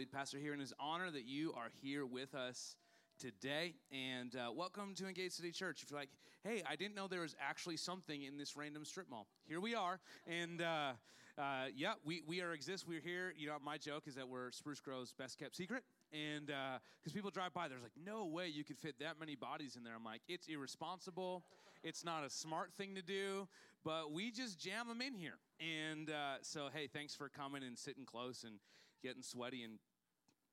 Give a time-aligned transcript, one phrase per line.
[0.00, 2.74] lead pastor here, and it's an honor that you are here with us
[3.18, 3.74] today.
[3.92, 5.82] And uh, welcome to Engage City Church.
[5.82, 6.08] If you're like,
[6.42, 9.74] hey, I didn't know there was actually something in this random strip mall, here we
[9.74, 10.00] are.
[10.26, 10.92] And uh,
[11.36, 12.88] uh, yeah, we, we are exist.
[12.88, 13.34] We're here.
[13.36, 15.82] You know, my joke is that we're Spruce Grove's best kept secret.
[16.14, 19.36] And because uh, people drive by, there's like, no way you could fit that many
[19.36, 19.92] bodies in there.
[19.94, 21.44] I'm like, it's irresponsible.
[21.84, 23.48] It's not a smart thing to do,
[23.84, 25.36] but we just jam them in here.
[25.60, 28.54] And uh, so, hey, thanks for coming and sitting close and
[29.02, 29.78] getting sweaty and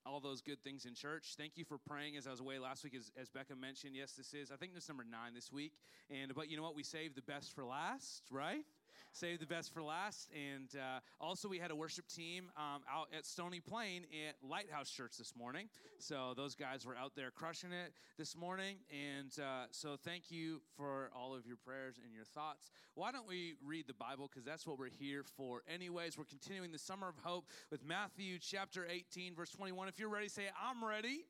[0.07, 1.35] all those good things in church.
[1.37, 3.95] Thank you for praying as I was away last week, as, as Becca mentioned.
[3.95, 5.73] Yes, this is, I think this number nine this week.
[6.09, 6.75] And, but you know what?
[6.75, 8.63] We saved the best for last, right?
[9.11, 10.29] Save the best for last.
[10.33, 14.89] And uh, also, we had a worship team um, out at Stony Plain at Lighthouse
[14.89, 15.69] Church this morning.
[15.99, 18.77] So those guys were out there crushing it this morning.
[18.91, 22.69] And uh, so thank you for all of your prayers and your thoughts.
[22.95, 24.29] Why don't we read the Bible?
[24.29, 25.61] Because that's what we're here for.
[25.71, 29.87] Anyways, we're continuing the Summer of Hope with Matthew chapter 18, verse 21.
[29.87, 31.25] If you're ready, say, I'm ready.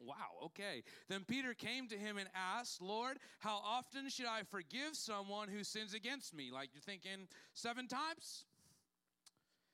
[0.00, 0.82] Wow, okay.
[1.08, 5.62] Then Peter came to him and asked, Lord, how often should I forgive someone who
[5.62, 6.50] sins against me?
[6.52, 8.44] Like you're thinking, seven times?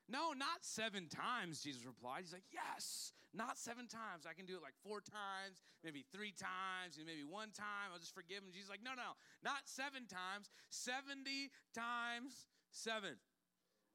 [0.08, 2.22] No, not seven times, Jesus replied.
[2.22, 4.26] He's like, Yes, not seven times.
[4.28, 7.90] I can do it like four times, maybe three times, and maybe one time.
[7.92, 8.50] I'll just forgive him.
[8.52, 13.18] Jesus like, No, no, not seven times, 70 times seven.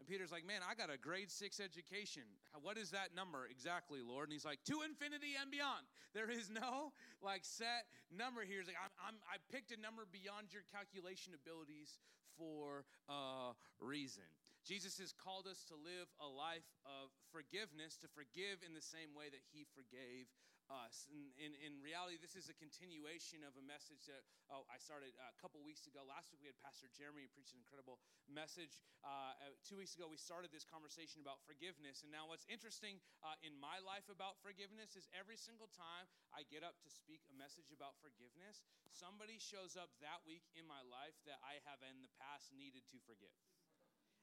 [0.02, 2.26] And Peter's like, Man, I got a grade six education.
[2.66, 4.26] What is that number exactly, Lord?
[4.26, 5.86] And he's like, To infinity and beyond.
[6.18, 6.90] There is no
[7.22, 8.66] like set number here.
[8.66, 12.02] He's like, I'm, I'm, I picked a number beyond your calculation abilities
[12.34, 14.26] for a reason.
[14.66, 19.14] Jesus has called us to live a life of forgiveness, to forgive in the same
[19.14, 20.26] way that he forgave
[20.72, 21.12] us.
[21.12, 25.36] And in, reality, this is a continuation of a message that oh, I started a
[25.36, 26.08] couple weeks ago.
[26.08, 28.00] Last week we had Pastor Jeremy preach an incredible
[28.32, 28.80] message.
[29.04, 32.08] Uh, uh, two weeks ago we started this conversation about forgiveness.
[32.08, 36.48] And now what's interesting uh, in my life about forgiveness is every single time I
[36.48, 38.64] get up to speak a message about forgiveness,
[38.96, 42.88] somebody shows up that week in my life that I have in the past needed
[42.96, 43.36] to forgive.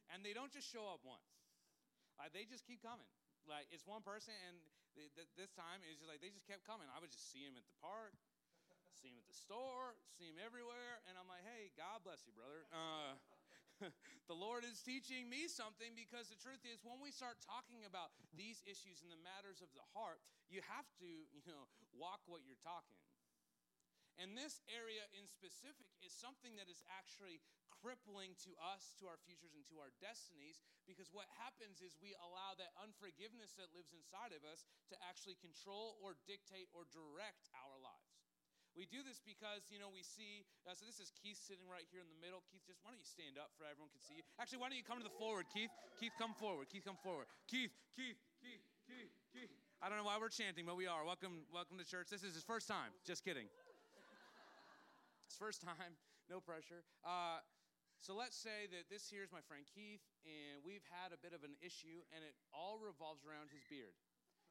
[0.08, 1.28] And they don't just show up once.
[2.16, 3.06] Uh, they just keep coming.
[3.48, 4.56] Like it's one person, and
[5.38, 6.90] this time it's just like they just kept coming.
[6.90, 8.14] I would just see him at the park,
[8.98, 12.34] see him at the store, see him everywhere, and I'm like, hey, God bless you,
[12.34, 12.66] brother.
[12.74, 13.14] Uh,
[14.30, 18.10] the Lord is teaching me something because the truth is, when we start talking about
[18.34, 20.18] these issues and the matters of the heart,
[20.50, 22.98] you have to, you know, walk what you're talking.
[24.18, 27.38] And this area in specific is something that is actually
[27.70, 30.58] crippling to us, to our futures, and to our destinies
[30.90, 35.38] because what happens is we allow that unforgiveness that lives inside of us to actually
[35.38, 38.18] control or dictate or direct our lives.
[38.74, 41.86] We do this because, you know, we see, uh, so this is Keith sitting right
[41.90, 42.46] here in the middle.
[42.46, 44.24] Keith, just why don't you stand up for everyone can see you?
[44.38, 45.72] Actually, why don't you come to the forward, Keith?
[45.98, 46.70] Keith, come forward.
[46.70, 47.26] Keith, come forward.
[47.50, 49.50] Keith, Keith, Keith, Keith, Keith.
[49.82, 51.02] I don't know why we're chanting, but we are.
[51.02, 52.06] Welcome, welcome to church.
[52.10, 52.94] This is his first time.
[53.02, 53.50] Just kidding
[55.36, 55.98] first time,
[56.32, 56.86] no pressure.
[57.04, 57.44] Uh,
[57.98, 61.34] so let's say that this here is my friend Keith, and we've had a bit
[61.34, 63.98] of an issue, and it all revolves around his beard.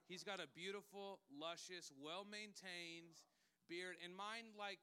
[0.04, 3.24] He's got a beautiful, luscious, well maintained
[3.72, 4.80] beard, and mine like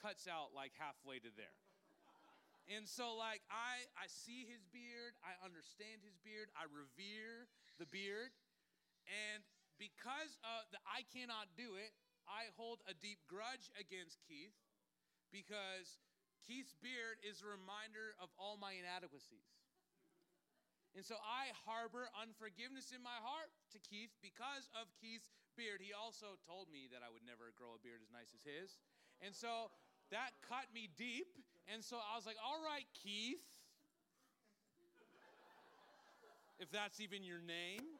[0.00, 1.56] cuts out like halfway to there.
[2.66, 7.46] And so, like, I, I see his beard, I understand his beard, I revere
[7.78, 8.34] the beard,
[9.06, 9.46] and
[9.78, 11.94] because uh, the, I cannot do it,
[12.26, 14.56] I hold a deep grudge against Keith
[15.34, 15.98] because
[16.46, 19.50] Keith's beard is a reminder of all my inadequacies.
[20.96, 25.28] And so I harbor unforgiveness in my heart to Keith because of Keith's
[25.58, 25.84] beard.
[25.84, 28.80] He also told me that I would never grow a beard as nice as his.
[29.20, 29.68] And so
[30.08, 31.28] that cut me deep.
[31.68, 33.44] And so I was like, all right, Keith,
[36.56, 37.95] if that's even your name.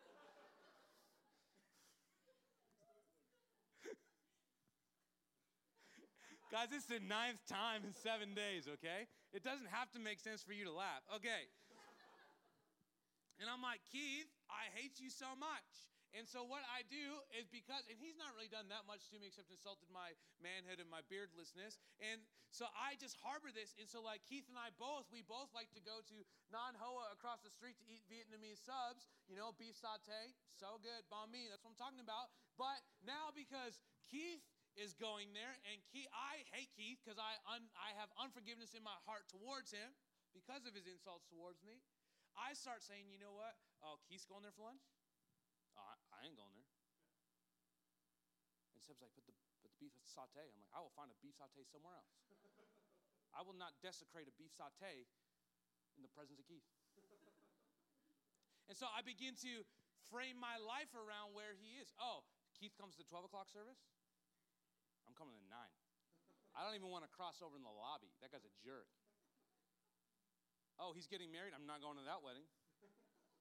[6.46, 9.10] Guys, is the ninth time in seven days, okay?
[9.34, 11.02] It doesn't have to make sense for you to laugh.
[11.18, 11.50] Okay.
[13.42, 15.66] And I'm like, Keith, I hate you so much.
[16.14, 19.20] And so what I do is because, and he's not really done that much to
[19.20, 21.76] me except insulted my manhood and my beardlessness.
[22.00, 23.76] And so I just harbor this.
[23.76, 26.16] And so like Keith and I both, we both like to go to
[26.49, 31.04] Nan Hoa across the street to eat Vietnamese subs, you know, beef saute, so good,
[31.12, 32.32] banh mi, that's what I'm talking about.
[32.56, 33.76] But now because
[34.08, 34.40] Keith
[34.76, 38.84] is going there, and Keith, I hate Keith because I, un, I have unforgiveness in
[38.84, 39.96] my heart towards him
[40.37, 41.81] because of his insults towards me.
[42.37, 43.56] I start saying, you know what?
[43.81, 44.84] Oh, Keith's going there for lunch?
[45.81, 46.69] Oh, I, I ain't going there.
[48.76, 50.44] And Seb's like, but the, but the beef saute.
[50.44, 52.12] I'm like, I will find a beef saute somewhere else.
[53.37, 55.05] I will not desecrate a beef saute
[55.96, 56.64] in the presence of Keith.
[58.69, 59.64] and so I begin to
[60.08, 61.93] frame my life around where He is.
[62.00, 62.25] Oh,
[62.56, 63.81] Keith comes to the 12 o'clock service?
[65.06, 65.55] I'm coming to 9.
[66.56, 68.11] I don't even want to cross over in the lobby.
[68.20, 68.91] That guy's a jerk.
[70.76, 71.56] Oh, he's getting married?
[71.56, 72.44] I'm not going to that wedding.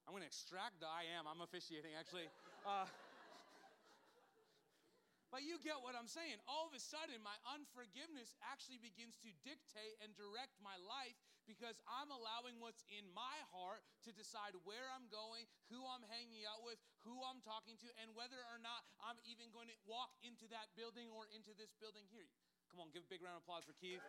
[0.06, 1.26] I'm going to extract the I am.
[1.26, 2.30] I'm officiating, actually.
[2.62, 2.86] Uh,
[5.34, 6.38] but you get what I'm saying.
[6.46, 11.78] All of a sudden, my unforgiveness actually begins to dictate and direct my life because
[11.86, 16.66] I'm allowing what's in my heart to decide where I'm going, who I'm hanging out
[16.66, 20.50] with, who I'm talking to, and whether or not I'm even going to walk into
[20.52, 22.28] that building or into this building here.
[22.74, 24.04] Come on, give a big round of applause for Keith.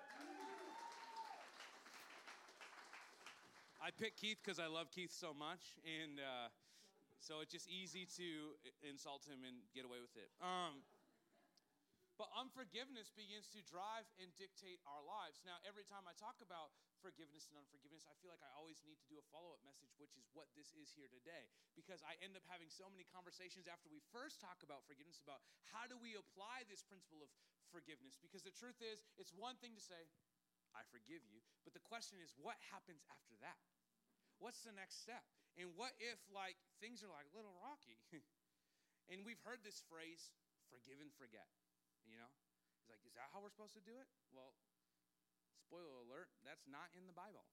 [3.78, 6.48] I picked Keith because I love Keith so much, and uh,
[7.20, 10.32] so it's just easy to insult him and get away with it.
[10.40, 10.82] Um,
[12.16, 15.44] but unforgiveness begins to drive and dictate our lives.
[15.44, 16.72] Now, every time I talk about
[17.04, 19.92] forgiveness and unforgiveness, I feel like I always need to do a follow up message,
[20.00, 21.48] which is what this is here today.
[21.76, 25.44] Because I end up having so many conversations after we first talk about forgiveness about
[25.68, 27.28] how do we apply this principle of
[27.68, 28.16] forgiveness.
[28.16, 30.08] Because the truth is, it's one thing to say,
[30.72, 33.60] I forgive you, but the question is, what happens after that?
[34.38, 35.24] what's the next step?
[35.56, 37.96] And what if, like, things are like a little rocky?
[39.10, 40.32] and we've heard this phrase,
[40.68, 41.48] forgive and forget,
[42.06, 42.30] you know?
[42.80, 44.08] He's like, is that how we're supposed to do it?
[44.30, 44.54] Well,
[45.58, 47.46] spoiler alert, that's not in the Bible.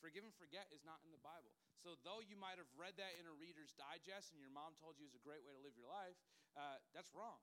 [0.00, 1.56] Forgive and forget is not in the Bible.
[1.80, 4.96] So, though you might have read that in a reader's digest and your mom told
[5.00, 6.16] you it's a great way to live your life,
[6.56, 7.40] uh, that's wrong.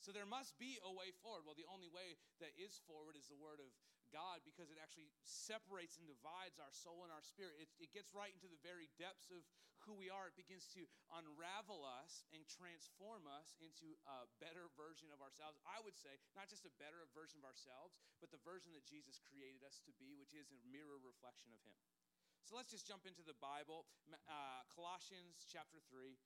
[0.00, 1.44] So, there must be a way forward.
[1.44, 3.68] Well, the only way that is forward is the word of
[4.12, 7.56] God because it actually separates and divides our soul and our spirit.
[7.62, 9.46] It, it, gets right into the very depths of
[9.84, 10.28] who we are.
[10.28, 15.60] It begins to unravel us and transform us into a better version of ourselves.
[15.66, 19.20] I would say, not just a better version of ourselves, but the version that Jesus
[19.20, 21.76] created us to be, which is a mirror reflection of Him.
[22.44, 23.88] So let's just jump into the Bible.
[24.08, 26.16] Uh, Colossians chapter 3.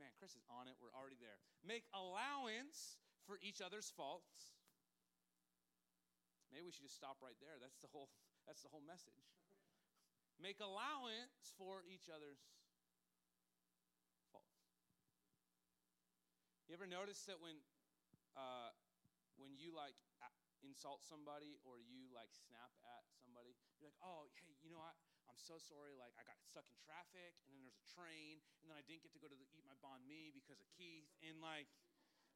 [0.00, 0.74] Man, Chris is on it.
[0.82, 1.38] We're already there.
[1.62, 4.54] Make allowance for each other's faults
[6.54, 7.58] Maybe we should just stop right there.
[7.58, 8.14] That's the whole,
[8.46, 9.26] that's the whole message.
[10.38, 12.38] Make allowance for each other's
[14.30, 14.54] faults.
[16.64, 17.60] You ever notice that when,
[18.36, 18.72] uh,
[19.36, 19.96] when you like
[20.64, 24.96] insult somebody or you like snap at somebody, you're like, oh, hey, you know what?
[25.28, 25.96] I'm so sorry.
[25.96, 29.04] Like, I got stuck in traffic, and then there's a train, and then I didn't
[29.04, 31.08] get to go to the, eat my banh mi because of Keith.
[31.24, 31.68] And like,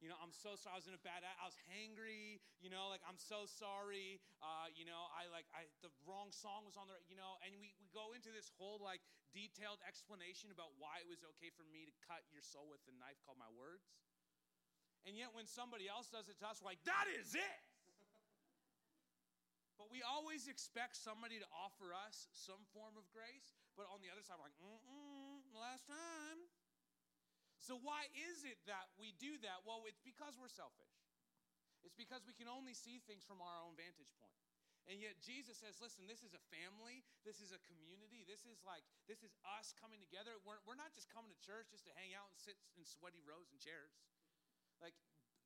[0.01, 0.73] you know, I'm so sorry.
[0.73, 4.21] I was in a bad, I was hangry, you know, like, I'm so sorry.
[4.39, 7.51] Uh, you know, I like, I, the wrong song was on the, you know, and
[7.59, 9.03] we, we go into this whole like
[9.35, 12.95] detailed explanation about why it was okay for me to cut your soul with a
[12.97, 13.91] knife called my words.
[15.07, 17.61] And yet when somebody else does it to us, we're like, that is it.
[19.79, 23.55] But we always expect somebody to offer us some form of grace.
[23.79, 26.39] But on the other side, we're like, mm-mm, last time.
[27.63, 29.63] So, why is it that we do that?
[29.63, 30.91] Well, it's because we're selfish.
[31.83, 34.35] It's because we can only see things from our own vantage point.
[34.89, 37.05] And yet Jesus says, listen, this is a family.
[37.21, 38.25] This is a community.
[38.25, 40.41] This is like, this is us coming together.
[40.41, 43.21] We're, we're not just coming to church just to hang out and sit in sweaty
[43.21, 43.93] rows and chairs.
[44.79, 44.95] Like,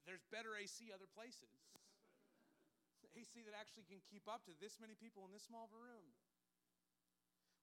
[0.06, 1.54] there's better AC other places.
[3.20, 5.82] AC that actually can keep up to this many people in this small of a
[5.82, 6.14] room.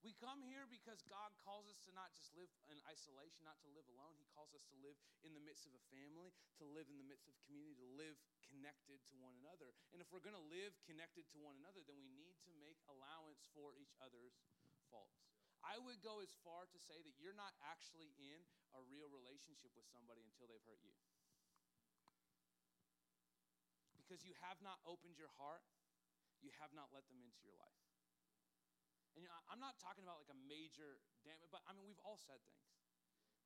[0.01, 3.69] We come here because God calls us to not just live in isolation, not to
[3.69, 4.17] live alone.
[4.17, 7.05] He calls us to live in the midst of a family, to live in the
[7.05, 8.17] midst of community, to live
[8.49, 9.77] connected to one another.
[9.93, 12.81] And if we're going to live connected to one another, then we need to make
[12.89, 14.41] allowance for each other's
[14.89, 15.21] faults.
[15.61, 18.41] I would go as far to say that you're not actually in
[18.73, 20.97] a real relationship with somebody until they've hurt you.
[24.11, 25.63] Because you have not opened your heart,
[26.43, 27.79] you have not let them into your life.
[29.15, 32.03] And you know, I'm not talking about like a major damage, but I mean, we've
[32.03, 32.75] all said things.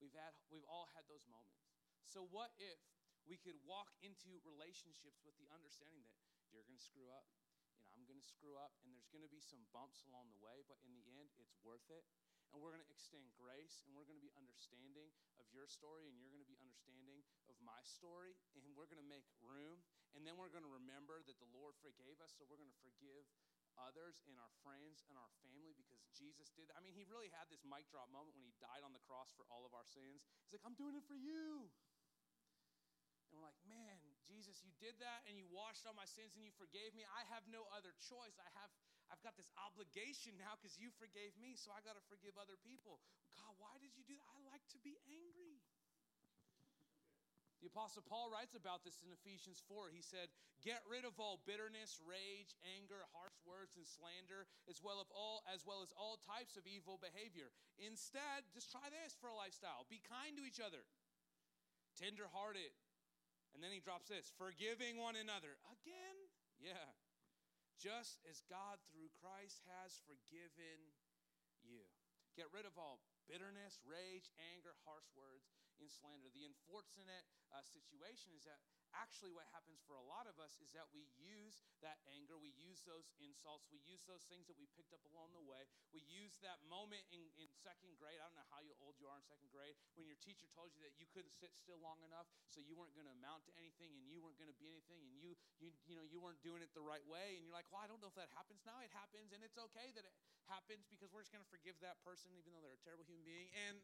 [0.01, 1.69] We've, had, we've all had those moments.
[2.09, 2.81] So, what if
[3.29, 6.17] we could walk into relationships with the understanding that
[6.49, 7.29] you're going to screw up,
[7.77, 10.33] you know, I'm going to screw up, and there's going to be some bumps along
[10.33, 12.09] the way, but in the end, it's worth it.
[12.53, 16.09] And we're going to extend grace, and we're going to be understanding of your story,
[16.09, 17.21] and you're going to be understanding
[17.53, 19.85] of my story, and we're going to make room.
[20.15, 22.83] And then we're going to remember that the Lord forgave us, so we're going to
[22.87, 23.27] forgive
[23.75, 26.71] others and our friends and our family because Jesus did.
[26.75, 29.35] I mean, he really had this mic drop moment when he died on the cross
[29.35, 30.23] for all of our sins.
[30.47, 31.67] He's like, I'm doing it for you.
[33.27, 36.47] And we're like, man, Jesus, you did that and you washed all my sins and
[36.47, 37.03] you forgave me.
[37.11, 38.39] I have no other choice.
[38.39, 38.71] I have
[39.13, 42.57] I've got this obligation now because you forgave me, so I got to forgive other
[42.65, 43.05] people.
[43.37, 44.29] God, why did you do that?
[44.33, 45.44] I like to be angry.
[47.65, 49.89] The Apostle Paul writes about this in Ephesians 4.
[49.89, 50.29] He said,
[50.61, 55.41] Get rid of all bitterness, rage, anger, harsh words, and slander, as well, of all,
[55.49, 57.49] as well as all types of evil behavior.
[57.81, 60.85] Instead, just try this for a lifestyle be kind to each other,
[61.97, 62.69] tender hearted.
[63.57, 65.57] And then he drops this forgiving one another.
[65.73, 66.19] Again?
[66.61, 66.93] Yeah.
[67.81, 70.93] Just as God through Christ has forgiven
[71.65, 71.81] you.
[72.37, 75.49] Get rid of all bitterness, rage, anger, harsh words,
[75.85, 76.33] and slander.
[76.33, 78.59] The unfortunate uh, situation is that
[78.97, 82.55] actually what happens for a lot of us is that we use that anger, we
[82.57, 85.69] use those insults, we use those things that we picked up along the way.
[85.93, 88.17] We use that moment in, in second grade.
[88.23, 90.81] I don't know how old you are in second grade when your teacher told you
[90.87, 93.93] that you couldn't sit still long enough, so you weren't going to amount to anything
[93.93, 96.65] and you weren't going to be anything and you, you, you know, you weren't doing
[96.65, 97.37] it the right way.
[97.37, 98.81] And you're like, well, I don't know if that happens now.
[98.81, 100.15] It happens, and it's okay that it
[100.47, 103.25] happens because we're just going to forgive that person even though they're a terrible human
[103.25, 103.49] being.
[103.69, 103.81] And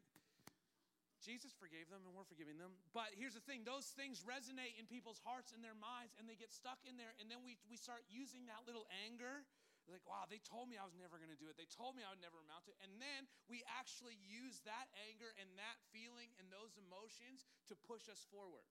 [1.20, 2.72] Jesus forgave them and we're forgiving them.
[2.96, 6.36] But here's the thing those things resonate in people's hearts and their minds and they
[6.36, 7.12] get stuck in there.
[7.20, 9.44] And then we, we start using that little anger.
[9.88, 11.58] Like, wow, they told me I was never going to do it.
[11.58, 12.78] They told me I would never amount to it.
[12.78, 18.06] And then we actually use that anger and that feeling and those emotions to push
[18.06, 18.70] us forward.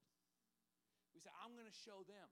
[1.12, 2.30] We say, I'm going to show them.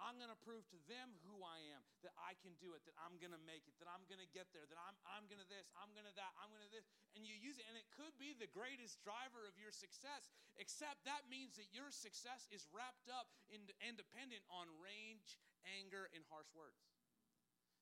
[0.00, 2.96] I'm going to prove to them who I am, that I can do it, that
[2.96, 5.40] I'm going to make it, that I'm going to get there, that I'm, I'm going
[5.40, 6.88] to this, I'm going to that, I'm going to this.
[7.12, 11.04] And you use it, and it could be the greatest driver of your success, except
[11.04, 15.36] that means that your success is wrapped up in, and dependent on rage,
[15.68, 16.80] anger, and harsh words.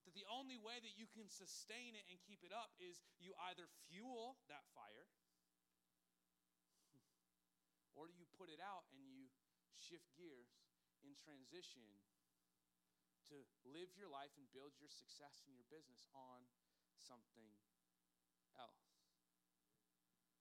[0.02, 3.36] That the only way that you can sustain it and keep it up is you
[3.52, 5.06] either fuel that fire
[7.96, 9.28] or do you put it out and you
[9.76, 10.48] shift gears
[11.04, 11.84] in transition
[13.28, 16.48] to live your life and build your success in your business on
[16.96, 17.52] something
[18.56, 18.98] else.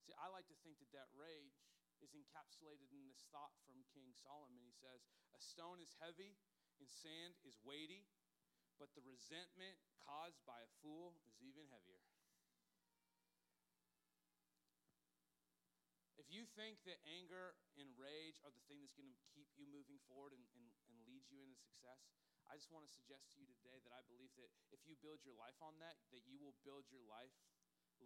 [0.07, 1.59] See, I like to think that that rage
[1.99, 4.61] is encapsulated in this thought from King Solomon.
[4.61, 5.03] He says,
[5.35, 6.37] A stone is heavy
[6.79, 8.05] and sand is weighty,
[8.77, 12.01] but the resentment caused by a fool is even heavier.
[16.17, 19.63] If you think that anger and rage are the thing that's going to keep you
[19.69, 22.03] moving forward and, and, and lead you into success,
[22.47, 25.19] I just want to suggest to you today that I believe that if you build
[25.27, 27.35] your life on that, that you will build your life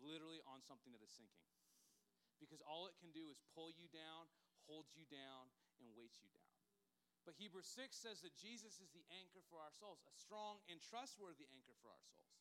[0.01, 1.45] literally on something that is sinking.
[2.41, 4.25] Because all it can do is pull you down,
[4.65, 6.51] hold you down, and weight you down.
[7.21, 10.81] But Hebrews 6 says that Jesus is the anchor for our souls, a strong and
[10.81, 12.33] trustworthy anchor for our souls.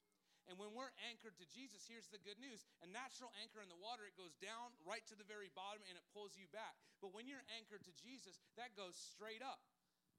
[0.48, 2.64] And when we're anchored to Jesus, here's the good news.
[2.80, 6.00] A natural anchor in the water, it goes down right to the very bottom and
[6.00, 6.80] it pulls you back.
[7.04, 9.60] But when you're anchored to Jesus, that goes straight up.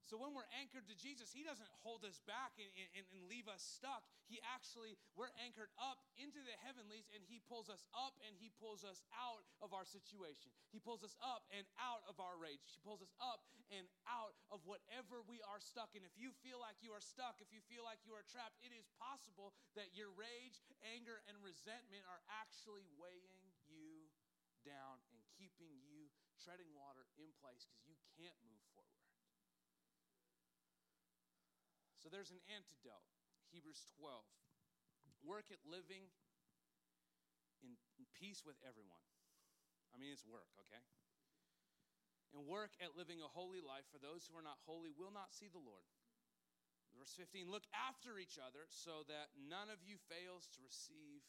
[0.09, 2.67] So when we're anchored to Jesus, He doesn't hold us back and,
[2.97, 4.03] and, and, leave us stuck.
[4.27, 8.51] He actually, we're anchored up into the heavenlies and He pulls us up and He
[8.59, 10.51] pulls us out of our situation.
[10.73, 12.59] He pulls us up and out of our rage.
[12.75, 16.03] He pulls us up and out of whatever we are stuck in.
[16.03, 18.75] If you feel like you are stuck, if you feel like you are trapped, it
[18.75, 24.11] is possible that your rage, anger, and resentment are actually weighing you
[24.67, 29.01] down and keeping you treading water in place because you can't move forward.
[32.01, 33.05] So there's an antidote.
[33.53, 34.25] Hebrews 12.
[35.21, 36.09] Work at living
[37.61, 37.77] in,
[38.17, 39.05] peace with everyone.
[39.93, 40.81] I mean, it's work, okay?
[42.33, 45.33] And work at living a holy life, for those who are not holy will not
[45.33, 45.85] see the Lord.
[46.97, 51.21] Verse 15 Look after each other so that none of you fails to receive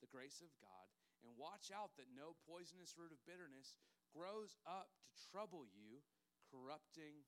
[0.00, 0.88] the grace of God,
[1.24, 3.76] and watch out that no poisonous root of bitterness
[4.12, 6.04] grows up to trouble you,
[6.52, 7.24] corrupting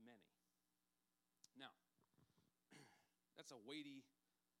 [0.00, 0.32] many.
[1.58, 1.74] Now,
[3.48, 4.04] that's a weighty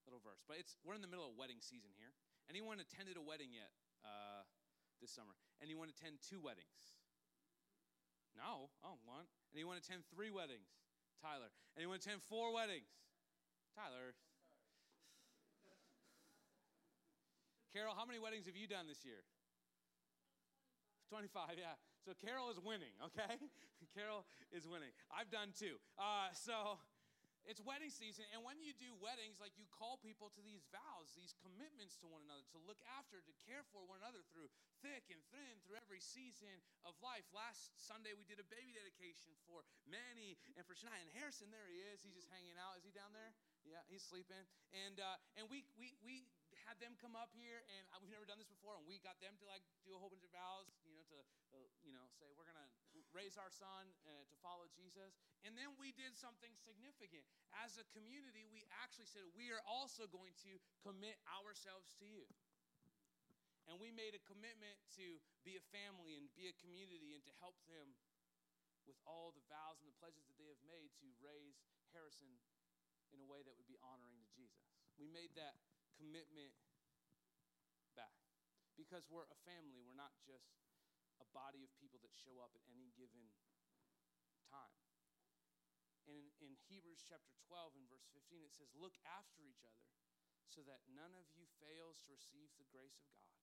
[0.08, 2.08] little verse, but it's we're in the middle of wedding season here.
[2.48, 3.68] Anyone attended a wedding yet
[4.00, 4.48] uh,
[5.04, 5.36] this summer?
[5.60, 6.96] Anyone attend two weddings?
[8.32, 8.72] No.
[8.80, 9.28] Oh, one.
[9.52, 10.72] Anyone attend three weddings?
[11.20, 11.52] Tyler.
[11.76, 12.88] Anyone attend four weddings?
[13.76, 14.16] Tyler.
[17.68, 19.20] Carol, how many weddings have you done this year?
[21.12, 21.76] 25, yeah.
[22.08, 23.36] So Carol is winning, okay?
[23.96, 24.96] Carol is winning.
[25.12, 25.76] I've done two.
[26.00, 26.80] Uh, so
[27.48, 31.16] it's wedding season, and when you do weddings, like you call people to these vows,
[31.16, 34.52] these commitments to one another, to look after, to care for one another through
[34.84, 37.24] thick and thin, through every season of life.
[37.32, 41.00] Last Sunday, we did a baby dedication for Manny and for Shania.
[41.00, 42.04] And Harrison, there he is.
[42.04, 42.76] He's just hanging out.
[42.76, 43.32] Is he down there?
[43.64, 44.44] Yeah, he's sleeping.
[44.76, 46.28] And uh, and we we we
[46.68, 49.32] had them come up here, and we've never done this before, and we got them
[49.40, 51.18] to like do a whole bunch of vows, you know, to
[51.56, 52.68] uh, you know say we're gonna
[53.16, 57.24] raise our son uh, to follow Jesus, and then we did something significant
[57.64, 58.44] as a community.
[58.48, 62.28] We actually said we are also going to commit ourselves to you.
[63.68, 67.32] And we made a commitment to be a family and be a community and to
[67.36, 67.92] help them
[68.88, 71.60] with all the vows and the pledges that they have made to raise
[71.92, 72.32] Harrison
[73.12, 74.64] in a way that would be honoring to Jesus.
[74.96, 75.60] We made that
[76.00, 76.56] commitment
[77.92, 78.16] back
[78.80, 79.84] because we're a family.
[79.84, 80.48] We're not just
[81.18, 83.30] a body of people that show up at any given
[84.48, 84.82] time.
[86.08, 89.84] And in, in Hebrews chapter 12 and verse 15, it says, Look after each other
[90.48, 93.36] so that none of you fails to receive the grace of God.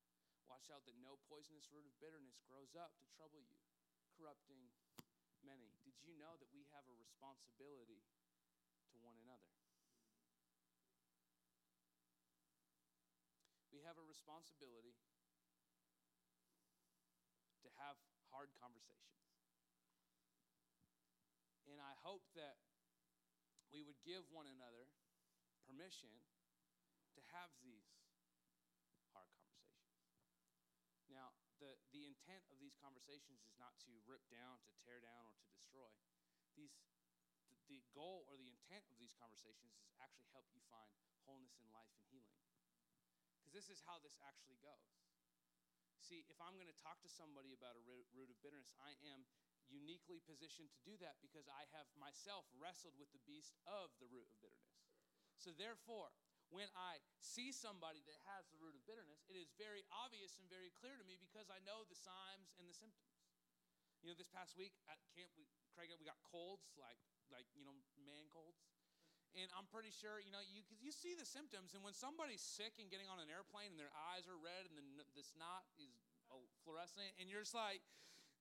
[0.50, 3.62] Watch out that no poisonous root of bitterness grows up to trouble you,
[4.18, 4.74] corrupting
[5.46, 5.78] many.
[5.86, 8.02] Did you know that we have a responsibility
[8.94, 9.50] to one another?
[13.70, 14.98] We have a responsibility
[17.80, 17.98] have
[18.32, 19.16] hard conversations.
[21.66, 22.62] And I hope that
[23.74, 24.88] we would give one another
[25.68, 26.14] permission
[27.18, 27.84] to have these
[29.12, 29.92] hard conversations.
[31.12, 35.26] Now, the, the intent of these conversations is not to rip down, to tear down,
[35.28, 35.92] or to destroy.
[36.56, 36.76] These,
[37.52, 40.92] the, the goal or the intent of these conversations is actually help you find
[41.24, 42.40] wholeness in life and healing.
[43.40, 45.05] Because this is how this actually goes.
[46.04, 49.26] See, if I'm going to talk to somebody about a root of bitterness, I am
[49.70, 54.10] uniquely positioned to do that because I have myself wrestled with the beast of the
[54.10, 54.78] root of bitterness.
[55.42, 56.14] So, therefore,
[56.54, 60.46] when I see somebody that has the root of bitterness, it is very obvious and
[60.46, 63.18] very clear to me because I know the signs and the symptoms.
[64.06, 67.02] You know, this past week at camp, we, Craig, we got colds, like,
[67.34, 67.74] like you know,
[68.06, 68.62] man colds.
[69.36, 71.76] And I'm pretty sure, you know, you, you see the symptoms.
[71.76, 74.80] And when somebody's sick and getting on an airplane and their eyes are red and
[74.80, 75.92] the, the snot is
[76.32, 77.84] oh, fluorescent, and you're just like,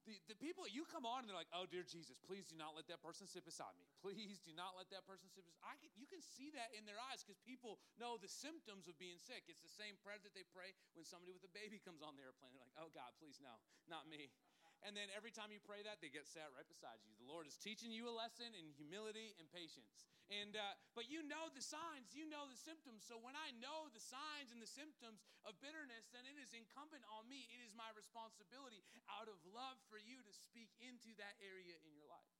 [0.05, 2.77] the, the people, you come on and they're like, oh, dear Jesus, please do not
[2.77, 3.89] let that person sit beside me.
[4.05, 5.89] Please do not let that person sit beside me.
[5.97, 9.49] You can see that in their eyes because people know the symptoms of being sick.
[9.49, 12.25] It's the same prayer that they pray when somebody with a baby comes on the
[12.25, 12.53] airplane.
[12.53, 13.57] They're like, oh, God, please, no,
[13.89, 14.29] not me.
[14.85, 17.17] And then every time you pray that, they get sat right beside you.
[17.17, 20.05] The Lord is teaching you a lesson in humility and patience.
[20.29, 23.05] And uh, but you know the signs, you know the symptoms.
[23.05, 27.05] So when I know the signs and the symptoms of bitterness, then it is incumbent
[27.09, 27.49] on me.
[27.49, 31.93] It is my responsibility out of love for you to speak into that area in
[31.97, 32.37] your life.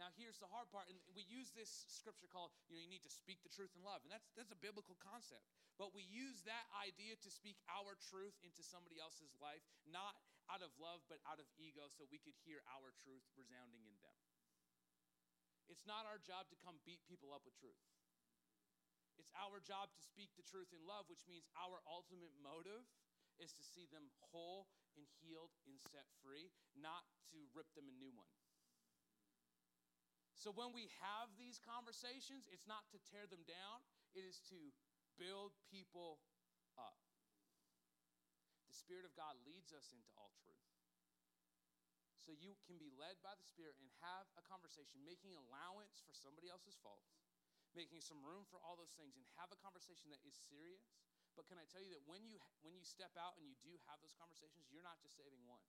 [0.00, 3.04] Now, here's the hard part, and we use this scripture called, you know, you need
[3.04, 5.44] to speak the truth in love, and that's that's a biblical concept.
[5.76, 10.16] But we use that idea to speak our truth into somebody else's life, not
[10.50, 13.96] out of love, but out of ego, so we could hear our truth resounding in
[14.02, 14.18] them.
[15.70, 17.78] It's not our job to come beat people up with truth.
[19.14, 22.82] It's our job to speak the truth in love, which means our ultimate motive
[23.38, 24.66] is to see them whole
[24.98, 28.32] and healed and set free, not to rip them a new one.
[30.34, 33.84] So when we have these conversations, it's not to tear them down,
[34.16, 34.72] it is to
[35.20, 36.16] build people.
[38.70, 40.70] The Spirit of God leads us into all truth.
[42.22, 46.14] So you can be led by the Spirit and have a conversation, making allowance for
[46.14, 47.18] somebody else's faults,
[47.74, 50.86] making some room for all those things, and have a conversation that is serious.
[51.34, 53.74] But can I tell you that when you when you step out and you do
[53.90, 55.62] have those conversations, you're not just saving one.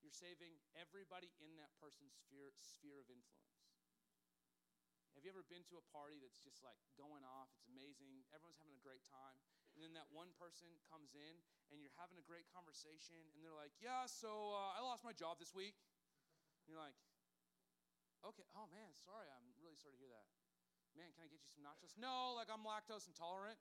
[0.00, 3.50] You're saving everybody in that person's sphere, sphere of influence.
[5.18, 7.52] Have you ever been to a party that's just like going off?
[7.58, 8.24] It's amazing.
[8.32, 9.36] Everyone's having a great time.
[9.80, 11.40] And then that one person comes in
[11.72, 15.16] and you're having a great conversation and they're like, Yeah, so uh, I lost my
[15.16, 15.72] job this week.
[16.68, 16.92] And you're like,
[18.20, 19.32] Okay, oh man, sorry.
[19.32, 20.28] I'm really sorry to hear that.
[20.92, 21.96] Man, can I get you some nachos?
[21.96, 23.56] No, like I'm lactose intolerant.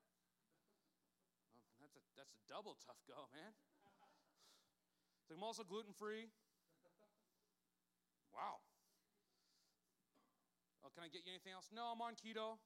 [1.55, 3.55] Well, that's, a, that's a double tough go, man.
[5.23, 6.27] It's like, I'm also gluten free.
[8.35, 8.59] Wow.
[10.83, 11.71] Oh, can I get you anything else?
[11.71, 12.59] No, I'm on keto.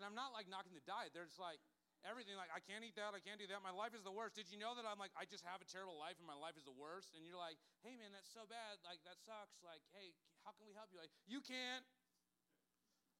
[0.00, 1.12] I'm not like knocking the diet.
[1.12, 1.60] They're just like,
[2.04, 3.64] everything like I can't eat that, I can't do that.
[3.64, 4.36] My life is the worst.
[4.36, 6.54] Did you know that I'm like I just have a terrible life and my life
[6.54, 7.16] is the worst?
[7.16, 8.78] And you're like, "Hey man, that's so bad.
[8.84, 9.60] Like that sucks.
[9.64, 10.12] Like, hey,
[10.44, 11.84] how can we help you?" Like, "You can't."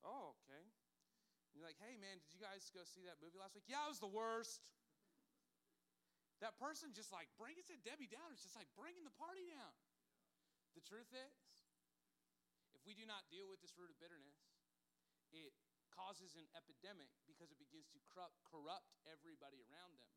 [0.05, 0.61] Oh, okay.
[0.61, 3.89] And you're like, "Hey man, did you guys go see that movie last week?" "Yeah,
[3.89, 4.61] it was the worst."
[6.45, 8.37] That person just like bring it to Debbie Downer.
[8.37, 9.73] It's just like bringing the party down.
[10.77, 11.41] The truth is,
[12.75, 14.37] if we do not deal with this root of bitterness,
[15.33, 15.55] it
[15.95, 20.11] causes an epidemic because it begins to corrupt everybody around them.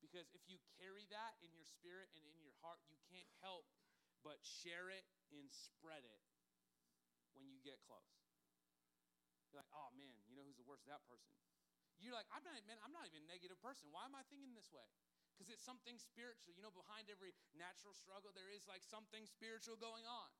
[0.00, 3.66] Because if you carry that in your spirit and in your heart, you can't help
[4.24, 6.22] but share it and spread it
[7.36, 8.18] when you get close.
[9.50, 10.86] You're like, oh man, you know who's the worst?
[10.86, 11.34] That person.
[11.98, 13.90] You're like, I'm not, man, I'm not even a negative person.
[13.90, 14.86] Why am I thinking this way?
[15.38, 16.50] because it's something spiritual.
[16.58, 20.34] You know, behind every natural struggle, there is like something spiritual going on.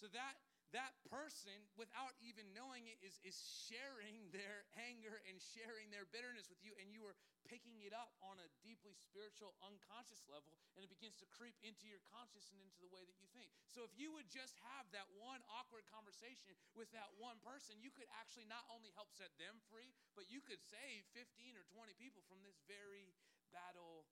[0.00, 0.40] So that
[0.72, 3.36] that person, without even knowing it, is, is
[3.68, 8.16] sharing their anger and sharing their bitterness with you, and you are picking it up
[8.24, 12.58] on a deeply spiritual, unconscious level, and it begins to creep into your conscious and
[12.64, 13.52] into the way that you think.
[13.68, 17.92] So, if you would just have that one awkward conversation with that one person, you
[17.92, 21.92] could actually not only help set them free, but you could save 15 or 20
[22.00, 23.12] people from this very
[23.52, 24.08] battle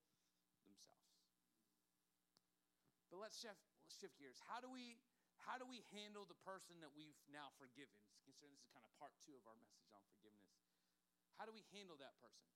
[0.69, 1.09] themselves.
[3.09, 4.39] But let's shift, let's shift gears.
[4.47, 5.01] How do we
[5.49, 7.97] how do we handle the person that we've now forgiven?
[8.25, 10.53] Considering this is kind of part two of our message on forgiveness.
[11.41, 12.53] How do we handle that person?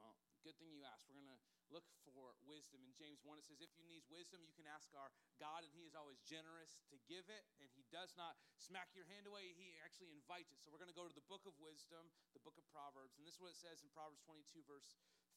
[0.00, 1.04] Well, good thing you asked.
[1.06, 1.42] We're going to
[1.72, 2.80] look for wisdom.
[2.84, 5.72] In James 1, it says, If you need wisdom, you can ask our God, and
[5.72, 9.52] He is always generous to give it, and He does not smack your hand away.
[9.56, 10.60] He actually invites it.
[10.60, 13.16] So we're going to go to the book of wisdom, the book of Proverbs.
[13.18, 14.96] And this is what it says in Proverbs 22, verse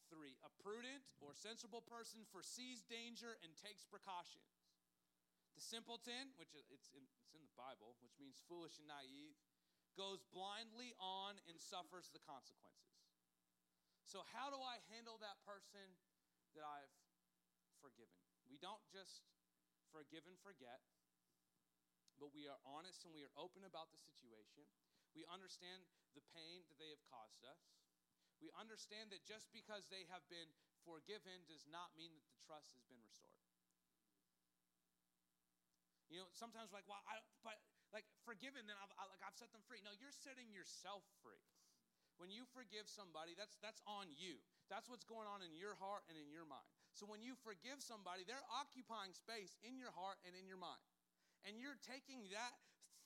[0.09, 0.39] 3.
[0.43, 4.56] A prudent or sensible person foresees danger and takes precautions.
[5.57, 9.33] The simpleton, which is, it's in, it's in the Bible, which means foolish and naive,
[9.97, 13.01] goes blindly on and suffers the consequences.
[14.05, 15.97] So, how do I handle that person
[16.53, 16.93] that I've
[17.81, 18.21] forgiven?
[18.45, 19.25] We don't just
[19.89, 20.85] forgive and forget,
[22.21, 24.69] but we are honest and we are open about the situation.
[25.17, 27.65] We understand the pain that they have caused us.
[28.37, 30.53] We understand that just because they have been
[30.85, 33.46] forgiven does not mean that the trust has been restored.
[36.07, 37.59] You know, sometimes we're like, well, I, but
[37.91, 39.83] like forgiven, then I've, I, like I've set them free.
[39.83, 41.43] No, you're setting yourself free.
[42.17, 44.41] When you forgive somebody, that's that's on you.
[44.67, 46.65] That's what's going on in your heart and in your mind.
[46.91, 50.81] So when you forgive somebody, they're occupying space in your heart and in your mind.
[51.45, 52.57] And you're taking that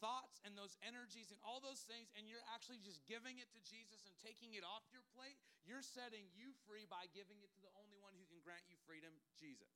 [0.02, 3.62] thoughts and those energies and all those things and you're actually just giving it to
[3.62, 5.38] Jesus and taking it off your plate.
[5.62, 8.74] You're setting you free by giving it to the only one who can grant you
[8.90, 9.70] freedom, Jesus.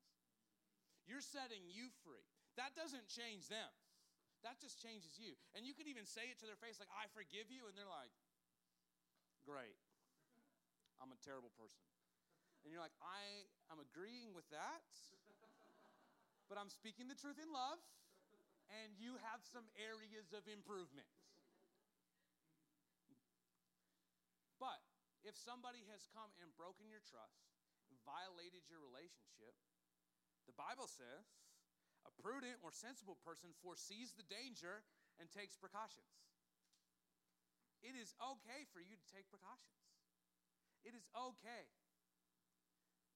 [1.06, 2.26] You're setting you free.
[2.56, 3.72] That doesn't change them.
[4.44, 5.36] That just changes you.
[5.58, 7.68] And you could even say it to their face, like, I forgive you.
[7.68, 8.14] And they're like,
[9.44, 9.76] great.
[11.02, 11.86] I'm a terrible person.
[12.64, 14.82] And you're like, I am agreeing with that,
[16.50, 17.78] but I'm speaking the truth in love,
[18.74, 21.06] and you have some areas of improvement.
[24.58, 24.82] But
[25.22, 27.46] if somebody has come and broken your trust,
[28.02, 29.54] violated your relationship,
[30.50, 31.26] the Bible says
[32.06, 34.86] a prudent or sensible person foresees the danger
[35.18, 36.10] and takes precautions.
[37.86, 39.86] It is okay for you to take precautions.
[40.86, 41.66] It is okay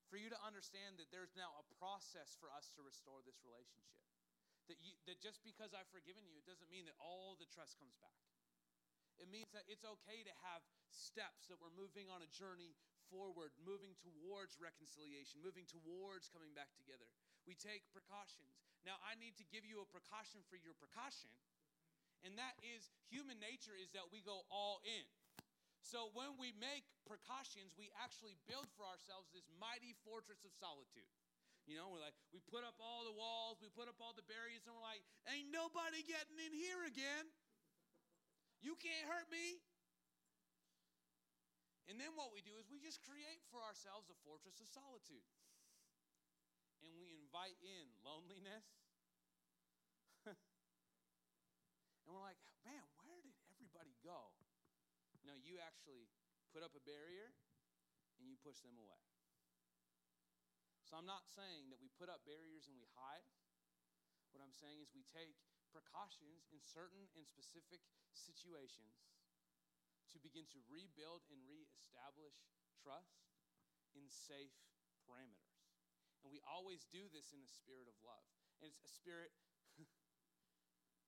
[0.10, 4.02] for you to understand that there's now a process for us to restore this relationship.
[4.66, 7.78] That, you, that just because I've forgiven you, it doesn't mean that all the trust
[7.82, 8.22] comes back.
[9.18, 12.78] It means that it's okay to have steps that we're moving on a journey
[13.10, 17.10] forward, moving towards reconciliation, moving towards coming back together.
[17.50, 18.69] We take precautions.
[18.88, 21.32] Now, I need to give you a precaution for your precaution,
[22.24, 25.06] and that is human nature is that we go all in.
[25.80, 31.08] So when we make precautions, we actually build for ourselves this mighty fortress of solitude.
[31.68, 34.26] You know, we're like, we put up all the walls, we put up all the
[34.26, 37.30] barriers, and we're like, ain't nobody getting in here again.
[38.60, 39.62] You can't hurt me.
[41.88, 45.26] And then what we do is we just create for ourselves a fortress of solitude.
[46.84, 48.66] And we invite in loneliness.
[50.30, 54.32] and we're like, man, where did everybody go?
[55.28, 56.08] No, you actually
[56.56, 57.36] put up a barrier
[58.18, 59.04] and you push them away.
[60.88, 63.28] So I'm not saying that we put up barriers and we hide.
[64.34, 65.38] What I'm saying is we take
[65.70, 69.06] precautions in certain and specific situations
[70.10, 72.42] to begin to rebuild and reestablish
[72.82, 73.22] trust
[73.94, 74.54] in safe
[75.06, 75.49] parameters.
[76.24, 78.28] And we always do this in a spirit of love.
[78.60, 79.32] And it's a spirit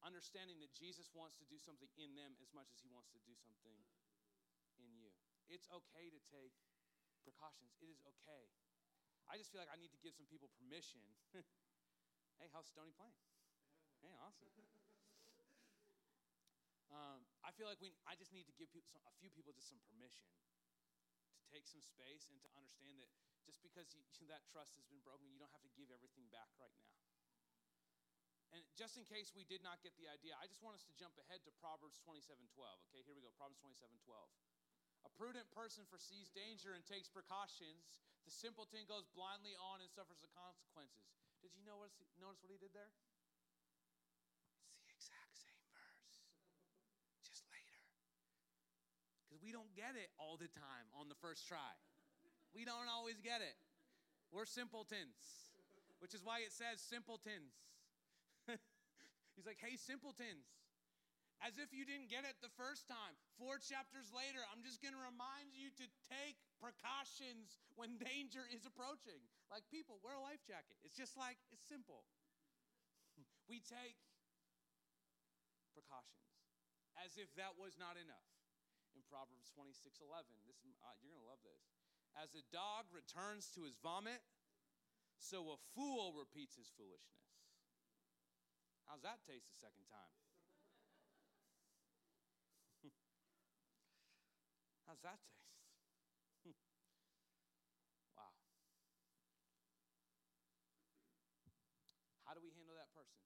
[0.08, 3.22] understanding that Jesus wants to do something in them as much as he wants to
[3.28, 3.76] do something
[4.80, 5.12] in you.
[5.52, 6.56] It's okay to take
[7.28, 7.76] precautions.
[7.84, 8.48] It is okay.
[9.28, 11.04] I just feel like I need to give some people permission.
[12.40, 13.12] hey, how's Stony Plain?
[14.02, 14.50] Hey, awesome.
[16.92, 19.56] Um, I feel like we, I just need to give people, some, a few people
[19.56, 20.28] just some permission
[21.52, 23.12] take some space and to understand that
[23.44, 26.48] just because you, that trust has been broken, you don't have to give everything back
[26.56, 26.96] right now.
[28.52, 30.96] And just in case we did not get the idea, I just want us to
[31.00, 32.52] jump ahead to Proverbs 27:12.
[32.92, 33.32] Okay, here we go.
[33.40, 34.28] Proverbs 27:12.
[35.08, 38.04] A prudent person foresees danger and takes precautions.
[38.28, 41.16] The simpleton goes blindly on and suffers the consequences.
[41.40, 42.92] Did you notice, notice what he did there?
[49.31, 51.74] because we don't get it all the time on the first try.
[52.54, 53.58] We don't always get it.
[54.30, 55.18] We're simpletons,
[56.00, 57.52] which is why it says simpletons.
[59.36, 60.46] He's like, hey, simpletons.
[61.42, 63.18] As if you didn't get it the first time.
[63.42, 68.70] Four chapters later, I'm just going to remind you to take precautions when danger is
[68.70, 69.18] approaching.
[69.50, 70.78] Like, people, wear a life jacket.
[70.86, 72.06] It's just like, it's simple.
[73.50, 73.98] we take
[75.74, 76.22] precautions
[77.02, 78.31] as if that was not enough.
[78.96, 81.64] In Proverbs 26 11, this, uh, you're going to love this.
[82.12, 84.20] As a dog returns to his vomit,
[85.16, 87.24] so a fool repeats his foolishness.
[88.90, 90.12] How's that taste the second time?
[94.90, 95.48] How's that taste?
[98.20, 98.36] wow.
[102.28, 103.24] How do we handle that person?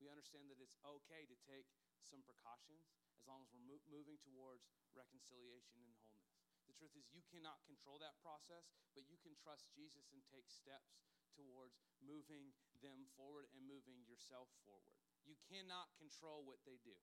[0.00, 1.68] We understand that it's okay to take
[2.00, 2.88] some precautions
[3.20, 4.64] as long as we're mo- moving towards
[4.96, 6.40] reconciliation and wholeness.
[6.64, 10.48] The truth is, you cannot control that process, but you can trust Jesus and take
[10.48, 10.96] steps
[11.36, 14.96] towards moving them forward and moving yourself forward.
[15.28, 16.96] You cannot control what they do.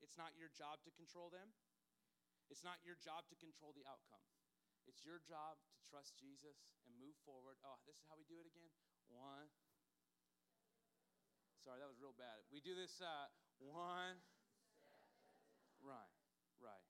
[0.00, 1.52] It's not your job to control them,
[2.48, 4.24] it's not your job to control the outcome.
[4.88, 7.60] It's your job to trust Jesus and move forward.
[7.60, 8.72] Oh, this is how we do it again.
[9.12, 9.52] One.
[11.60, 12.40] Sorry, that was real bad.
[12.48, 13.28] We do this uh,
[13.60, 14.16] one.
[15.78, 16.14] Right,
[16.58, 16.86] right,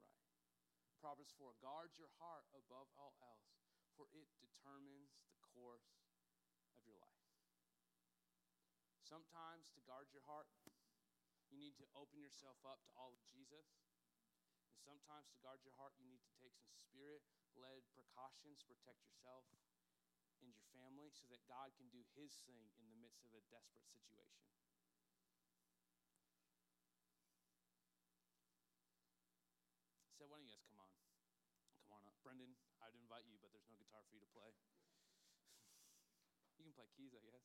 [0.00, 0.20] right.
[1.00, 3.56] Proverbs 4 Guard your heart above all else,
[3.96, 6.00] for it determines the course
[6.72, 7.24] of your life.
[9.04, 10.48] Sometimes to guard your heart,
[11.52, 13.68] you need to open yourself up to all of Jesus.
[14.72, 17.22] And sometimes to guard your heart, you need to take some spirit
[17.54, 19.46] led precautions to protect yourself
[20.42, 23.44] and your family so that God can do his thing in the midst of a
[23.52, 24.44] desperate situation.
[30.18, 30.90] So, why don't you guys come on?
[31.84, 32.16] Come on up.
[32.24, 34.48] Brendan, I'd invite you, but there's no guitar for you to play.
[36.56, 37.44] you can play keys, I guess.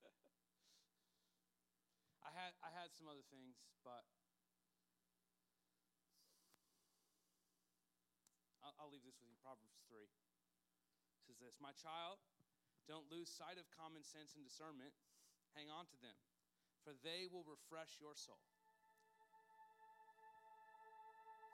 [2.24, 4.08] I had I had some other things, but
[8.64, 9.36] I'll, I'll leave this with you.
[9.44, 10.08] Proverbs three
[11.28, 12.24] says this: My child,
[12.88, 14.96] don't lose sight of common sense and discernment.
[15.52, 16.16] Hang on to them,
[16.80, 18.40] for they will refresh your soul.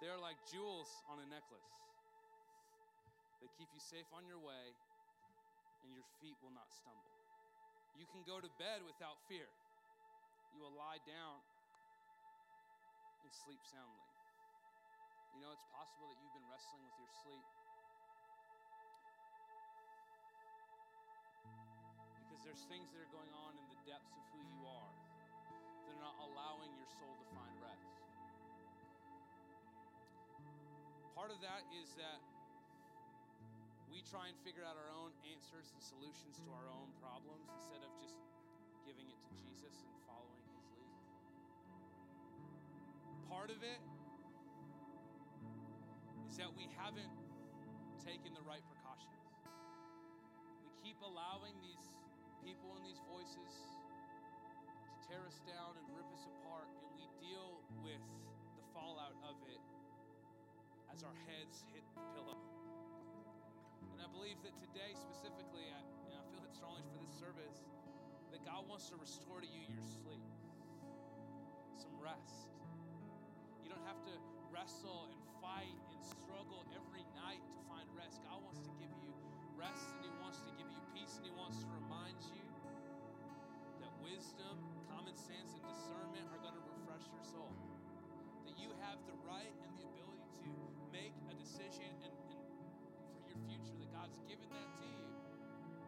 [0.03, 1.71] They are like jewels on a necklace.
[3.43, 4.75] They keep you safe on your way,
[5.85, 7.13] and your feet will not stumble.
[7.95, 9.53] You can go to bed without fear
[10.55, 11.43] you will lie down
[13.27, 14.07] and sleep soundly.
[15.35, 17.43] You know, it's possible that you've been wrestling with your sleep
[22.23, 24.95] because there's things that are going on in the depths of who you are
[25.83, 27.54] that are not allowing your soul to find
[31.15, 32.19] Part of that is that
[33.87, 37.87] we try and figure out our own answers and solutions to our own problems instead
[37.87, 38.19] of just
[38.83, 40.91] giving it to Jesus and following his lead.
[43.31, 43.79] part of it
[46.27, 47.15] is that we haven't
[48.03, 49.23] taken the right precautions.
[50.67, 51.95] We keep allowing these
[52.43, 57.63] people and these voices to tear us down and rip us apart, and we deal
[57.87, 58.03] with
[58.59, 59.63] the fallout of it
[60.95, 62.39] as our heads hit the pillow.
[63.91, 67.11] And I believe that today, specifically, I, you know, I feel it strongly for this
[67.19, 67.67] service,
[68.31, 70.23] that God wants to restore to you your sleep,
[71.75, 72.47] some rest
[73.63, 74.15] You don't have to
[74.55, 78.23] wrestle and fight and struggle every night to find rest.
[78.23, 79.11] God wants to give you
[79.59, 82.47] rest and He wants to give you peace and He wants to remind you
[83.83, 87.51] that wisdom, common sense, and discernment are going to refresh your soul.
[88.47, 89.17] That you have the
[91.83, 95.07] and, and for your future, that God's given that to you.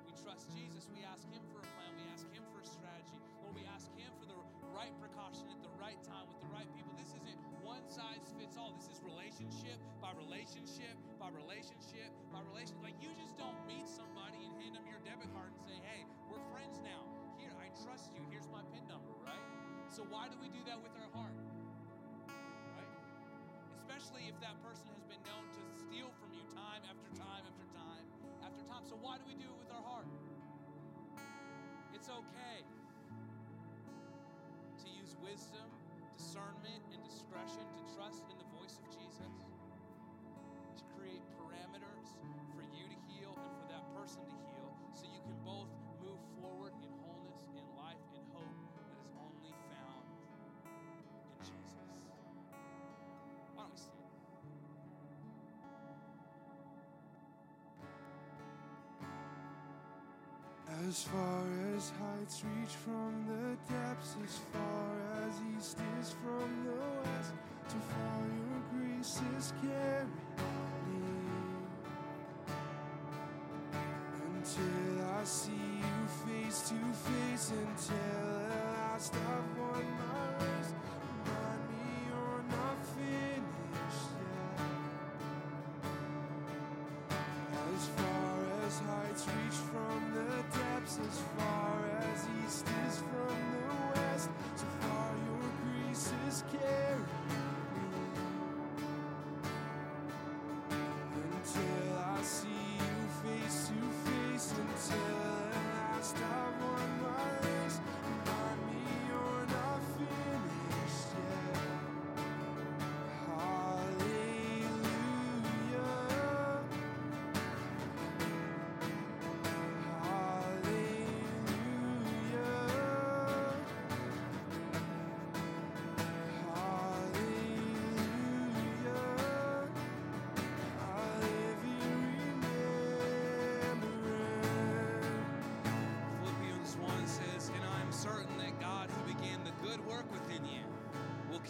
[0.08, 0.90] We trust Jesus.
[0.90, 1.92] We ask Him for a plan.
[1.94, 3.20] We ask Him for a strategy.
[3.44, 4.38] Lord, we ask Him for the
[4.74, 6.90] right precaution at the right time with the right people.
[6.98, 8.74] This isn't one size fits all.
[8.74, 12.82] This is relationship by relationship by relationship by relationship.
[12.82, 16.06] Like you just don't meet somebody and hand them your debit card and say, hey,
[16.30, 17.02] we're friends now.
[17.40, 18.22] Here, I trust you.
[18.30, 19.42] Here's my PIN number, right?
[19.90, 21.34] So why do we do that with our heart?
[22.28, 22.92] Right?
[23.80, 24.95] Especially if that person
[25.26, 28.06] known to steal from you time after time after time
[28.46, 28.86] after time.
[28.86, 30.06] So why do we do it with our heart?
[31.90, 32.62] It's okay
[34.78, 35.66] to use wisdom
[36.16, 38.45] discernment and discretion to trust in the
[60.96, 61.44] As far
[61.76, 67.32] as heights reach from the depths, as far as east is from the west,
[67.68, 70.08] to far your grace is carried
[70.88, 71.04] me.
[74.36, 76.78] Until I see you face to
[77.10, 79.12] face, until at last
[90.98, 91.55] as far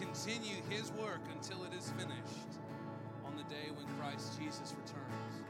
[0.07, 2.53] continue his work until it is finished
[3.25, 5.43] on the day when Christ Jesus returns.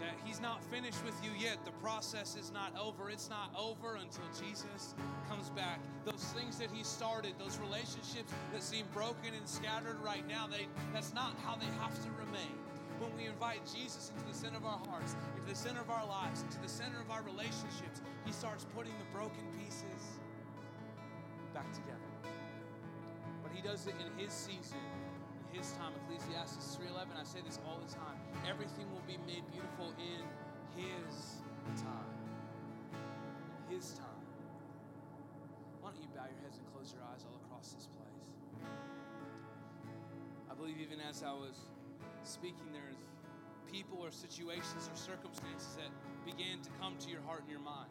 [0.00, 1.58] That he's not finished with you yet.
[1.64, 3.10] The process is not over.
[3.10, 4.94] It's not over until Jesus
[5.28, 5.78] comes back.
[6.04, 10.66] Those things that he started, those relationships that seem broken and scattered right now, they
[10.92, 12.56] that's not how they have to remain.
[12.98, 16.06] When we invite Jesus into the center of our hearts, into the center of our
[16.06, 20.20] lives, into the center of our relationships, he starts putting the broken pieces
[21.52, 22.09] back together.
[23.60, 24.80] He does it in his season,
[25.52, 25.92] in his time.
[26.08, 27.12] Ecclesiastes 3:11.
[27.14, 28.16] I say this all the time.
[28.48, 30.24] Everything will be made beautiful in
[30.80, 31.42] his
[31.76, 32.08] time.
[33.68, 34.24] In his time.
[35.82, 38.64] Why don't you bow your heads and close your eyes all across this place?
[40.50, 41.68] I believe even as I was
[42.24, 42.96] speaking, there's
[43.70, 45.92] people or situations or circumstances that
[46.24, 47.90] began to come to your heart and your mind.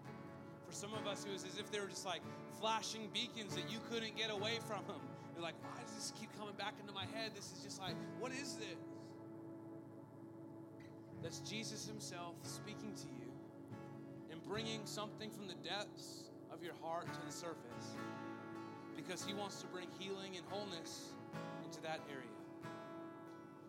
[0.65, 2.23] For some of us, it was as if they were just like
[2.60, 5.08] flashing beacons that you couldn't get away from them.
[5.39, 7.32] You're like, why does this keep coming back into my head?
[7.34, 8.75] This is just like, what is this?
[11.23, 13.32] That's Jesus Himself speaking to you
[14.34, 17.95] and bringing something from the depths of your heart to the surface
[18.97, 21.13] because He wants to bring healing and wholeness
[21.63, 22.36] into that area.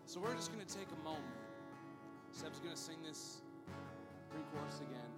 [0.07, 1.23] So we're just going to take a moment.
[2.33, 3.43] Seb's going to sing this
[4.29, 5.11] pre chorus again.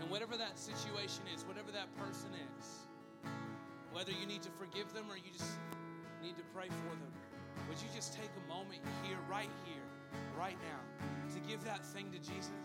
[0.00, 2.88] And whatever that situation is, whatever that person is,
[4.00, 5.60] whether you need to forgive them or you just
[6.24, 7.12] need to pray for them,
[7.68, 9.84] would you just take a moment here, right here,
[10.32, 10.80] right now,
[11.28, 12.64] to give that thing to Jesus?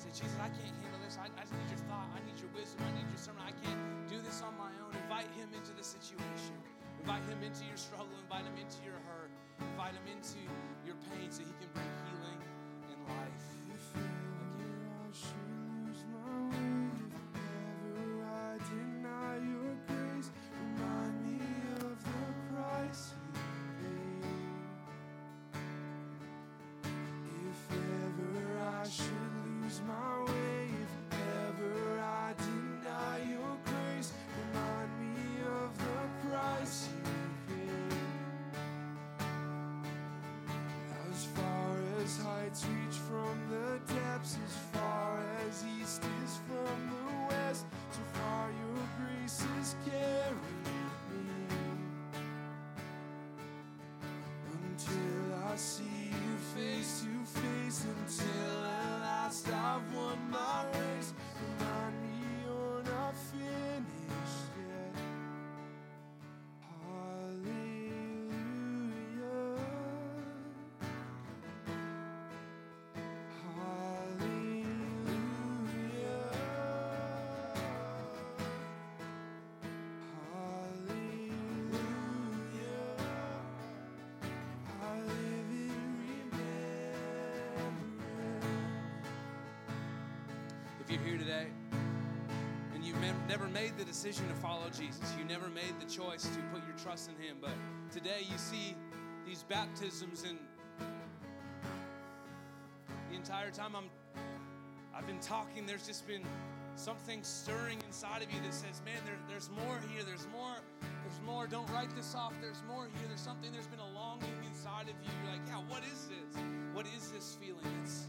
[0.00, 1.20] Say, Jesus, I can't handle this.
[1.20, 2.08] I, I just need your thought.
[2.16, 2.88] I need your wisdom.
[2.88, 3.44] I need your sermon.
[3.44, 4.96] I can't do this on my own.
[4.96, 6.56] Invite him into the situation.
[7.04, 8.16] Invite him into your struggle.
[8.16, 9.28] Invite him into your hurt.
[9.60, 10.40] Invite him into
[10.88, 12.40] your pain so he can bring healing
[12.88, 13.55] and life.
[91.06, 91.46] Here today
[92.74, 96.40] and you've never made the decision to follow Jesus, you never made the choice to
[96.52, 97.52] put your trust in Him, but
[97.92, 98.74] today you see
[99.24, 100.36] these baptisms and
[103.08, 103.84] the entire time I'm
[104.96, 106.24] I've been talking, there's just been
[106.74, 111.20] something stirring inside of you that says, man, there, there's more here, there's more, there's
[111.24, 111.46] more.
[111.46, 114.96] Don't write this off, there's more here, there's something, there's been a longing inside of
[115.04, 115.10] you.
[115.22, 116.42] You're like, yeah, what is this?
[116.72, 117.60] What is this feeling?
[117.84, 118.08] It's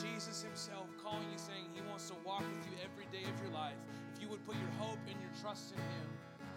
[0.00, 3.52] Jesus Himself calling you, saying He wants to walk with you every day of your
[3.54, 3.78] life.
[4.14, 6.08] If you would put your hope and your trust in Him,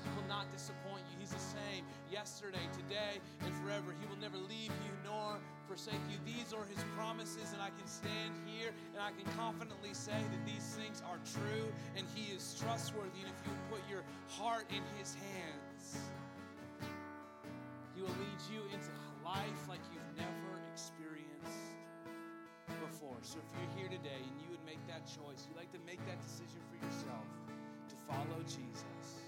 [0.02, 1.22] He will not disappoint you.
[1.22, 3.94] He's the same yesterday, today, and forever.
[3.94, 5.38] He will never leave you nor
[5.70, 6.18] forsake you.
[6.26, 10.42] These are His promises, and I can stand here and I can confidently say that
[10.46, 13.22] these things are true and He is trustworthy.
[13.22, 14.04] And if you would put your
[14.34, 16.10] heart in His hands,
[17.94, 18.90] He will lead you into
[19.22, 21.81] life like you've never experienced
[22.80, 23.18] before.
[23.22, 26.00] So if you're here today and you would make that choice, you'd like to make
[26.08, 27.28] that decision for yourself
[27.90, 29.28] to follow Jesus.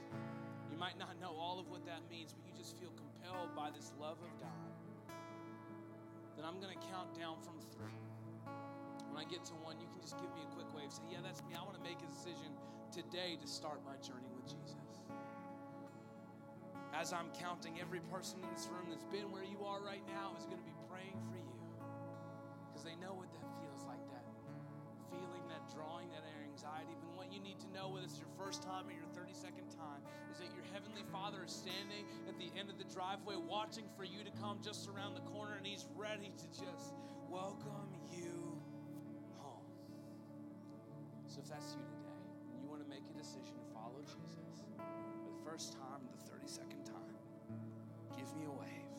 [0.72, 3.74] You might not know all of what that means, but you just feel compelled by
[3.74, 4.72] this love of God.
[6.38, 8.00] Then I'm going to count down from three.
[9.10, 10.90] When I get to one, you can just give me a quick wave.
[10.90, 11.54] Say, Yeah, that's me.
[11.54, 12.54] I want to make a decision
[12.90, 15.02] today to start my journey with Jesus.
[16.94, 20.38] As I'm counting, every person in this room that's been where you are right now
[20.38, 21.58] is going to be praying for you
[22.70, 23.33] because they know what
[25.72, 26.94] drawing, that anxiety.
[27.02, 30.06] But what you need to know, whether it's your first time or your 32nd time,
[30.32, 34.06] is that your Heavenly Father is standing at the end of the driveway watching for
[34.06, 36.94] you to come just around the corner and He's ready to just
[37.30, 38.62] welcome you
[39.42, 39.66] home.
[41.26, 42.22] So if that's you today
[42.54, 46.22] and you want to make a decision to follow Jesus for the first time, the
[46.30, 47.18] 32nd time,
[48.14, 48.94] give me a wave.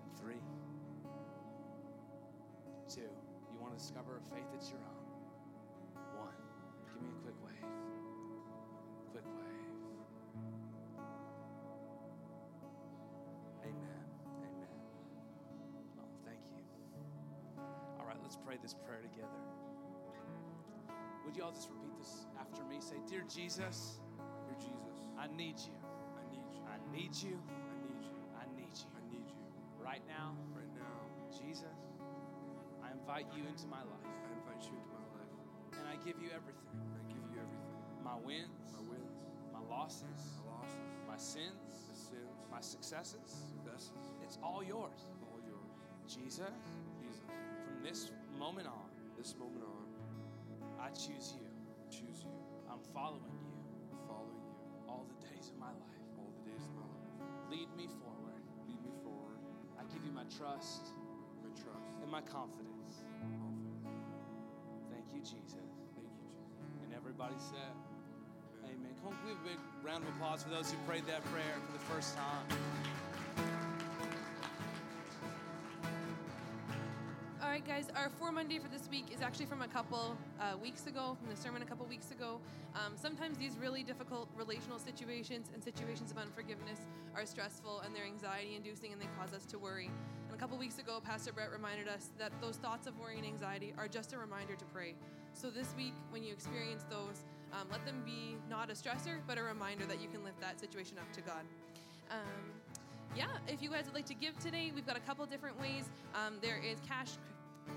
[0.00, 0.40] In three,
[2.88, 3.12] two,
[3.52, 4.95] you want to discover a faith that's your own.
[7.66, 7.82] One,
[8.80, 9.72] give me a quick wave.
[13.64, 14.04] Amen.
[14.44, 14.76] Amen.
[16.00, 16.62] Oh, thank you.
[18.00, 19.40] All right, let's pray this prayer together.
[21.24, 22.78] Would you all just repeat this after me?
[22.80, 24.00] Say, Dear Jesus,
[24.46, 25.74] Dear Jesus, I need you.
[26.18, 26.62] I need you.
[26.68, 27.38] I need you.
[27.50, 28.16] I need you.
[28.38, 28.88] I need you.
[28.96, 29.42] I need you.
[29.82, 30.98] Right now, Right now,
[31.32, 31.78] Jesus,
[32.82, 35.32] I invite you into my life I invite you into my life.
[35.78, 37.25] and I give you everything I give you everything.
[38.06, 39.18] My wins, My wins,
[39.52, 41.58] my losses, my losses, my sins,
[41.90, 43.26] my sins, my successes.
[43.50, 45.02] successes, It's all yours.
[45.26, 45.74] all yours.
[46.06, 46.54] Jesus,
[47.02, 47.26] Jesus,
[47.66, 48.86] from this moment on,
[49.18, 49.84] this moment on,
[50.78, 51.46] I choose you.
[51.90, 52.30] choose you.
[52.70, 53.54] I'm following you
[53.90, 54.54] I'm following you
[54.86, 56.06] all the days of my life.
[56.18, 57.50] all the days of my life.
[57.50, 58.38] Lead me forward.
[58.70, 59.38] Lead me forward.
[59.78, 60.94] I give you my trust
[61.42, 63.02] My trust, and my confidence.
[63.18, 63.82] confidence.
[64.90, 65.58] Thank you, Jesus.
[65.94, 66.46] Thank you, Jesus.
[66.86, 67.74] And everybody said,
[68.66, 68.92] Amen.
[69.02, 71.72] Come on, give a big round of applause for those who prayed that prayer for
[71.72, 72.58] the first time.
[77.42, 80.56] All right, guys, our For Monday for this week is actually from a couple uh,
[80.58, 82.40] weeks ago, from the sermon a couple weeks ago.
[82.74, 86.80] Um, sometimes these really difficult relational situations and situations of unforgiveness
[87.14, 89.90] are stressful and they're anxiety inducing and they cause us to worry.
[90.26, 93.26] And a couple weeks ago, Pastor Brett reminded us that those thoughts of worry and
[93.26, 94.94] anxiety are just a reminder to pray.
[95.32, 97.24] So this week, when you experience those,
[97.56, 100.60] um, let them be not a stressor, but a reminder that you can lift that
[100.60, 101.44] situation up to God.
[102.10, 102.52] Um,
[103.16, 105.84] yeah, if you guys would like to give today, we've got a couple different ways.
[106.14, 107.12] Um, there is cash,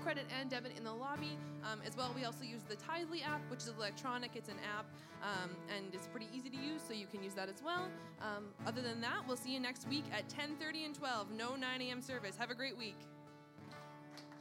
[0.02, 1.38] credit, and debit in the lobby.
[1.64, 4.32] Um, as well, we also use the Tithely app, which is electronic.
[4.34, 4.84] It's an app,
[5.22, 7.88] um, and it's pretty easy to use, so you can use that as well.
[8.20, 11.30] Um, other than that, we'll see you next week at 10:30 and 12.
[11.30, 12.02] No 9 a.m.
[12.02, 12.36] service.
[12.36, 12.98] Have a great week.